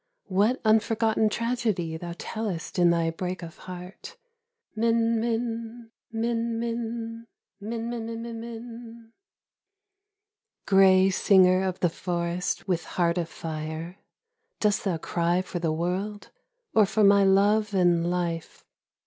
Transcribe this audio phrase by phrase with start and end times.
[0.29, 4.17] What unforgotten tragedy thou tellest in thy break of heart!
[4.75, 7.27] Min tnin, mitiy min,
[7.61, 9.11] niimninminminmin....
[9.69, 13.99] / Grey singer of the forest with heart of fire.
[14.59, 16.31] Dost thon cry for the world,
[16.73, 18.65] or for my love and life